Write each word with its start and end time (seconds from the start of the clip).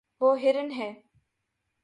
وہ 0.21 0.41
ہرن 0.41 0.71
ہے 0.71 0.91